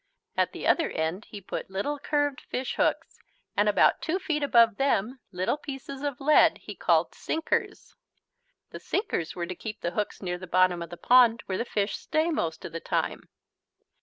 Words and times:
At 0.35 0.51
the 0.51 0.65
other 0.65 0.89
end 0.89 1.25
he 1.25 1.39
put 1.41 1.69
little 1.69 1.99
curved 1.99 2.41
fish 2.49 2.73
hooks, 2.73 3.19
and 3.55 3.69
about 3.69 4.01
two 4.01 4.17
feet 4.17 4.41
above 4.41 4.77
them 4.77 5.19
little 5.31 5.57
pieces 5.57 6.01
of 6.01 6.19
lead, 6.19 6.59
called 6.79 7.13
"sinkers." 7.13 7.93
The 8.71 8.79
sinkers 8.79 9.35
were 9.35 9.45
to 9.45 9.53
keep 9.53 9.81
the 9.81 9.91
hooks 9.91 10.19
near 10.19 10.39
the 10.39 10.47
bottom 10.47 10.81
of 10.81 10.89
the 10.89 10.97
pond 10.97 11.43
where 11.45 11.59
the 11.59 11.65
fish 11.65 11.97
stay 11.97 12.31
most 12.31 12.65
of 12.65 12.71
the 12.71 12.79
time. 12.79 13.29